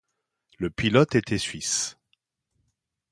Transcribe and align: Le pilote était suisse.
Le 0.57 0.71
pilote 0.71 1.13
était 1.13 1.37
suisse. 1.37 1.95